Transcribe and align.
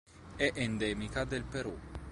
È 0.35 0.51
endemica 0.55 1.25
del 1.25 1.43
Perù. 1.43 1.77